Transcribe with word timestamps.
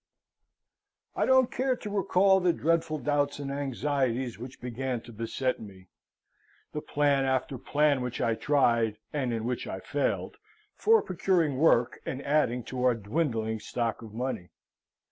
I 1.15 1.27
don't 1.27 1.51
care 1.51 1.75
to 1.75 1.89
recall 1.91 2.39
the 2.39 2.53
dreadful 2.53 2.97
doubts 2.97 3.37
and 3.37 3.51
anxieties 3.51 4.39
which 4.39 4.59
began 4.59 5.01
to 5.01 5.11
beset 5.11 5.59
me; 5.59 5.89
the 6.73 6.81
plan 6.81 7.23
after 7.23 7.59
plan 7.59 8.01
which 8.01 8.19
I 8.19 8.33
tried, 8.33 8.97
and 9.13 9.31
in 9.31 9.45
which 9.45 9.67
I 9.67 9.79
failed, 9.79 10.37
for 10.73 11.03
procuring 11.03 11.59
work 11.59 11.99
and 12.03 12.19
adding 12.25 12.63
to 12.63 12.83
our 12.83 12.95
dwindling 12.95 13.59
stock 13.59 14.01
of 14.01 14.11
money. 14.11 14.49